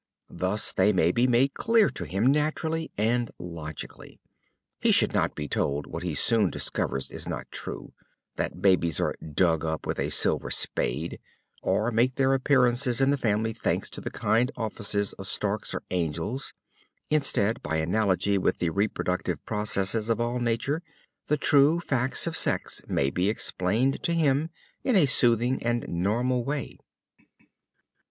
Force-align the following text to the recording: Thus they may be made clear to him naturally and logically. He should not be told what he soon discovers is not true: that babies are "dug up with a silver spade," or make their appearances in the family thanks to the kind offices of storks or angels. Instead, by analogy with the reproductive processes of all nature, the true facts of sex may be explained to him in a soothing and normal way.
Thus 0.31 0.73
they 0.73 0.91
may 0.91 1.11
be 1.11 1.27
made 1.27 1.53
clear 1.53 1.91
to 1.91 2.05
him 2.05 2.25
naturally 2.25 2.89
and 2.97 3.29
logically. 3.37 4.19
He 4.79 4.91
should 4.91 5.13
not 5.13 5.35
be 5.35 5.47
told 5.47 5.85
what 5.85 6.01
he 6.01 6.15
soon 6.15 6.49
discovers 6.49 7.11
is 7.11 7.29
not 7.29 7.51
true: 7.51 7.93
that 8.35 8.63
babies 8.63 8.99
are 8.99 9.13
"dug 9.21 9.63
up 9.63 9.85
with 9.85 9.99
a 9.99 10.09
silver 10.09 10.49
spade," 10.49 11.19
or 11.61 11.91
make 11.91 12.15
their 12.15 12.33
appearances 12.33 12.99
in 12.99 13.11
the 13.11 13.15
family 13.19 13.53
thanks 13.53 13.91
to 13.91 14.01
the 14.01 14.09
kind 14.09 14.51
offices 14.57 15.13
of 15.19 15.27
storks 15.27 15.71
or 15.71 15.83
angels. 15.91 16.55
Instead, 17.11 17.61
by 17.61 17.75
analogy 17.75 18.39
with 18.39 18.57
the 18.57 18.71
reproductive 18.71 19.45
processes 19.45 20.09
of 20.09 20.19
all 20.19 20.39
nature, 20.39 20.81
the 21.27 21.37
true 21.37 21.79
facts 21.79 22.25
of 22.25 22.35
sex 22.35 22.81
may 22.87 23.11
be 23.11 23.29
explained 23.29 24.01
to 24.01 24.13
him 24.13 24.49
in 24.83 24.95
a 24.95 25.05
soothing 25.05 25.61
and 25.61 25.87
normal 25.87 26.43
way. 26.43 26.79